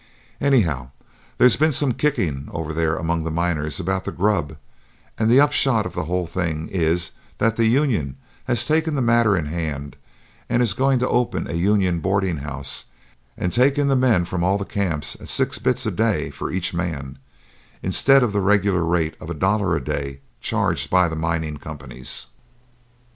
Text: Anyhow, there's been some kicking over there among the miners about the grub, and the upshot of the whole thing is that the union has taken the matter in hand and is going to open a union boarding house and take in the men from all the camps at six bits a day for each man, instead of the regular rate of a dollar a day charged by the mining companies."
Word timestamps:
Anyhow, 0.39 0.89
there's 1.37 1.57
been 1.57 1.71
some 1.71 1.91
kicking 1.93 2.47
over 2.51 2.73
there 2.73 2.95
among 2.95 3.23
the 3.23 3.29
miners 3.29 3.79
about 3.79 4.03
the 4.03 4.11
grub, 4.11 4.57
and 5.15 5.29
the 5.29 5.39
upshot 5.39 5.85
of 5.85 5.93
the 5.93 6.05
whole 6.05 6.25
thing 6.25 6.67
is 6.69 7.11
that 7.37 7.55
the 7.55 7.67
union 7.67 8.17
has 8.45 8.65
taken 8.65 8.95
the 8.95 9.01
matter 9.03 9.37
in 9.37 9.45
hand 9.45 9.95
and 10.49 10.63
is 10.63 10.73
going 10.73 10.97
to 10.97 11.07
open 11.07 11.47
a 11.47 11.53
union 11.53 11.99
boarding 11.99 12.37
house 12.37 12.85
and 13.37 13.53
take 13.53 13.77
in 13.77 13.89
the 13.89 13.95
men 13.95 14.25
from 14.25 14.43
all 14.43 14.57
the 14.57 14.65
camps 14.65 15.15
at 15.21 15.27
six 15.29 15.59
bits 15.59 15.85
a 15.85 15.91
day 15.91 16.31
for 16.31 16.49
each 16.51 16.73
man, 16.73 17.19
instead 17.83 18.23
of 18.23 18.33
the 18.33 18.41
regular 18.41 18.83
rate 18.83 19.13
of 19.21 19.29
a 19.29 19.35
dollar 19.35 19.75
a 19.75 19.83
day 19.85 20.19
charged 20.39 20.89
by 20.89 21.07
the 21.07 21.15
mining 21.15 21.57
companies." 21.57 22.25